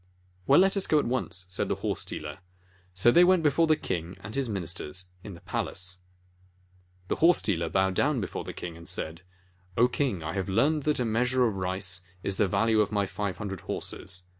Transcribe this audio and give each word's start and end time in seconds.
"Well, 0.47 0.59
let 0.59 0.75
us 0.75 0.87
go 0.87 0.97
at 0.97 1.05
once," 1.05 1.45
said 1.49 1.69
the 1.69 1.75
horse 1.75 2.03
dealer. 2.03 2.39
So 2.95 3.11
they 3.11 3.23
went 3.23 3.43
before 3.43 3.67
the 3.67 3.75
king 3.75 4.17
and 4.21 4.33
his 4.33 4.49
ministers 4.49 5.11
in 5.23 5.35
the 5.35 5.41
palace. 5.41 5.97
The 7.07 7.17
horse 7.17 7.39
dealer 7.43 7.69
bowed 7.69 7.93
down 7.93 8.19
before 8.19 8.43
the 8.43 8.51
king, 8.51 8.75
and 8.75 8.87
said: 8.87 9.21
"O 9.77 9.87
King, 9.87 10.23
I 10.23 10.33
have 10.33 10.49
learned 10.49 10.85
that 10.85 10.99
a 10.99 11.05
measure 11.05 11.45
of 11.45 11.55
rice 11.57 12.01
is 12.23 12.37
the 12.37 12.47
value 12.47 12.81
of 12.81 12.91
my 12.91 13.05
five 13.05 13.37
hundred 13.37 13.59
horses. 13.59 14.23